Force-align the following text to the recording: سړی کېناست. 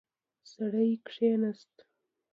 سړی 0.51 0.91
کېناست. 1.07 1.75